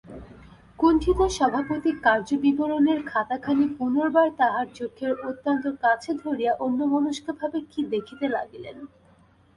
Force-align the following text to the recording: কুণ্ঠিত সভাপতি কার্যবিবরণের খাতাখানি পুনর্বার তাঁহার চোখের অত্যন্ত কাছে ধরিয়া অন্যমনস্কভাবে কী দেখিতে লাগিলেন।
কুণ্ঠিত 0.79 1.19
সভাপতি 1.37 1.91
কার্যবিবরণের 2.05 2.99
খাতাখানি 3.05 3.65
পুনর্বার 3.77 4.27
তাঁহার 4.39 4.67
চোখের 4.75 5.11
অত্যন্ত 5.29 5.65
কাছে 5.83 6.11
ধরিয়া 6.23 6.53
অন্যমনস্কভাবে 6.65 7.59
কী 7.71 7.81
দেখিতে 7.93 8.25
লাগিলেন। 8.29 8.77